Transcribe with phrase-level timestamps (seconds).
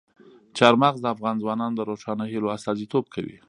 [0.57, 3.37] چار مغز د افغان ځوانانو د روښانه هیلو استازیتوب کوي.